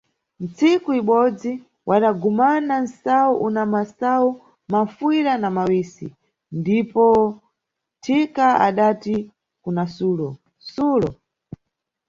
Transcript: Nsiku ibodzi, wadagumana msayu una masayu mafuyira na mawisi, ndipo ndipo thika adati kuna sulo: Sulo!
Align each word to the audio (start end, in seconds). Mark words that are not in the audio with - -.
Nsiku 0.43 0.89
ibodzi, 0.99 1.51
wadagumana 1.89 2.73
msayu 2.83 3.33
una 3.47 3.63
masayu 3.73 4.29
mafuyira 4.73 5.33
na 5.41 5.49
mawisi, 5.57 6.07
ndipo 6.59 7.03
ndipo 7.11 7.39
thika 8.03 8.47
adati 8.67 9.15
kuna 9.63 9.83
sulo: 9.95 10.29
Sulo! 10.71 11.09